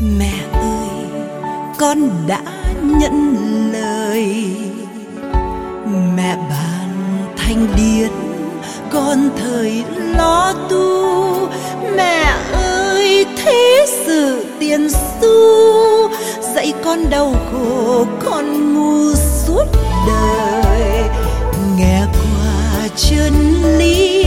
mẹ 0.00 0.32
ơi, 0.52 0.88
con 1.78 2.10
đã 2.26 2.42
nhận 2.82 3.36
lời. 3.72 4.46
Mẹ 6.16 6.36
bàn 6.50 6.88
thanh 7.36 7.66
điên, 7.76 8.10
con 8.90 9.30
thời 9.36 9.84
lo 10.16 10.52
tu. 10.70 11.48
Mẹ 11.96 12.34
ơi, 12.52 13.26
thế 13.36 13.86
sự 14.06 14.46
tiền 14.58 14.88
xu. 14.90 15.28
Dạy 16.54 16.72
con 16.84 17.10
đau 17.10 17.34
khổ, 17.52 18.04
con 18.24 18.74
ngu 18.74 19.14
suốt 19.14 19.64
đời. 20.06 21.02
Nghe 21.76 22.02
qua 22.12 22.88
chân 22.96 23.34
lý 23.78 24.19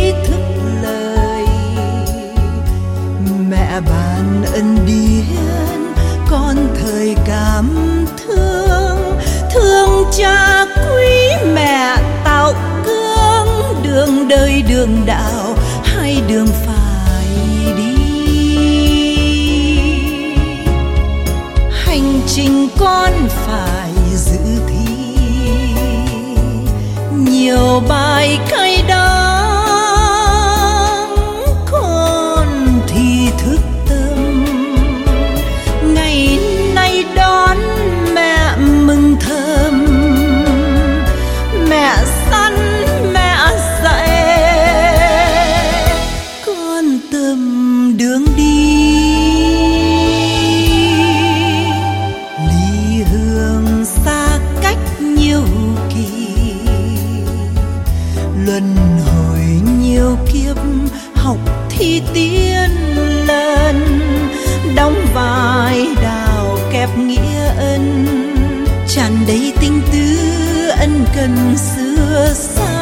cha 10.18 10.66
quý 10.66 11.30
mẹ 11.54 11.96
tạo 12.24 12.54
cương 12.86 13.76
đường 13.84 14.28
đời 14.28 14.64
đường 14.70 15.06
đạo, 15.06 15.56
hai 15.84 16.22
đường 16.28 16.48
phải 16.48 17.28
đi. 17.78 17.96
Hành 21.72 22.22
trình 22.28 22.68
con 22.78 23.12
phải 23.30 23.92
giữ 24.16 24.40
thi, 24.68 25.16
nhiều 27.12 27.82
bài 27.90 28.40
ca 28.50 28.63
đi 61.94 62.02
tiên 62.14 62.70
lần, 63.28 64.00
đóng 64.76 64.96
vai 65.14 65.88
đào 66.02 66.58
kẹp 66.72 66.90
nghĩa 66.98 67.46
ân, 67.58 68.06
tràn 68.88 69.12
đầy 69.28 69.54
tình 69.62 69.82
tứ 69.92 70.18
ân 70.80 71.06
cần 71.16 71.56
xưa 71.58 72.34
xa. 72.34 72.73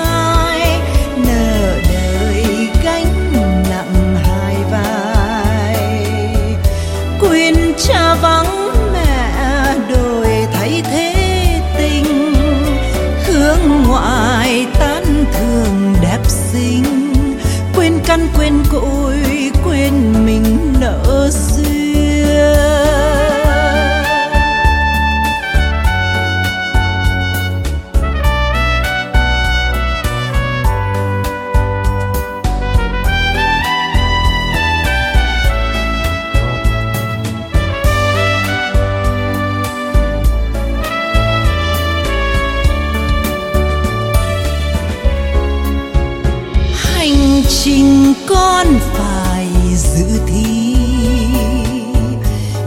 Con 48.29 48.67
phải 48.93 49.47
giữ 49.75 50.05
thi. 50.27 50.75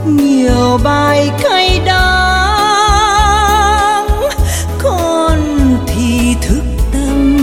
Nhiều 0.05 0.79
bài 0.83 1.31
cay 1.43 1.81
đắng, 1.85 2.05
con 4.83 5.39
thì 5.87 6.35
thức 6.41 6.63
tâm. 6.93 7.37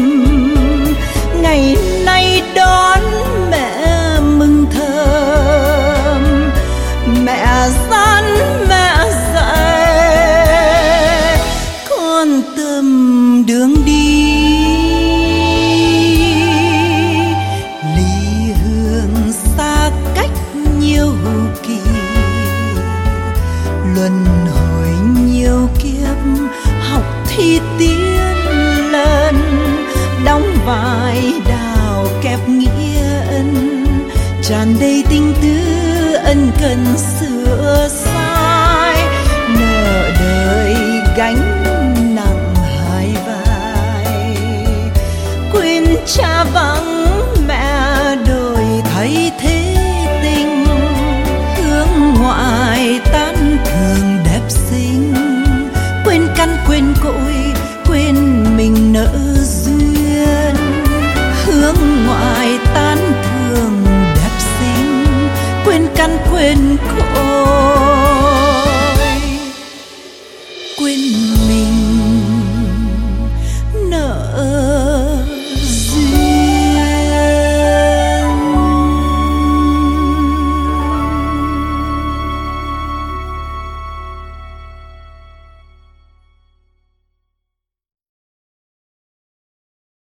Ngày 1.42 1.76
nay 2.04 2.42
đón 2.54 3.00
mẹ 3.50 3.86
mừng 4.20 4.66
thơm 4.74 6.50
mẹ 7.24 7.68
gian 7.90 8.24
mẹ 8.68 9.10
dạy. 9.34 10.58
Con 11.90 12.42
tâm 12.56 12.86
đường 13.46 13.74
đi 13.84 14.01
luân 24.02 24.24
hồi 24.46 24.88
nhiều 25.26 25.68
kiếp, 25.78 26.16
học 26.90 27.04
thi 27.28 27.60
tiến 27.78 28.92
lần, 28.92 29.34
đóng 30.24 30.42
vai 30.66 31.32
đào 31.48 32.06
kẹp 32.22 32.48
nghĩa 32.48 33.20
ân, 33.26 33.84
tràn 34.42 34.76
đầy 34.80 35.04
tình 35.10 35.34
tứ 35.42 36.14
ân 36.14 36.50
cần 36.60 36.84
sửa 36.96 37.88
chắn 56.42 56.56
quên 56.68 56.94
cội 57.02 57.34
quên 57.88 58.16
mình 58.56 58.92
nỡ 58.92 59.12
duyên. 59.44 60.56
Hướng 61.44 61.76
ngoại 62.06 62.58
tan 62.74 62.98
thường 63.24 63.84
đẹp 64.14 64.30
xinh, 64.58 65.04
quên 65.64 65.86
căn 65.96 66.18
quên 66.30 66.76
cội 66.96 67.24
quên 70.78 70.98
mình. 71.00 71.41